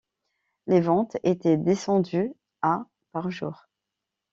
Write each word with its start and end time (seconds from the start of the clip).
Les 0.65 0.81
ventes 0.81 1.17
étaient 1.21 1.57
descendues 1.57 2.33
à 2.63 2.87
par 3.11 3.29
jour. 3.29 3.67